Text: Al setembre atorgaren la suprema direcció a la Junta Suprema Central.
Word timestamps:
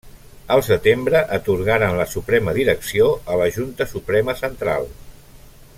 Al 0.53 0.61
setembre 0.67 1.19
atorgaren 1.35 1.93
la 1.99 2.07
suprema 2.13 2.55
direcció 2.59 3.11
a 3.35 3.37
la 3.43 3.51
Junta 3.59 3.91
Suprema 3.93 4.37
Central. 4.41 4.91